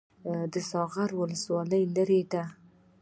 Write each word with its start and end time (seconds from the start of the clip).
د 0.51 0.55
ساغر 0.69 1.09
ولسوالۍ 1.21 1.83
لیرې 1.95 2.21
ده 2.31 2.43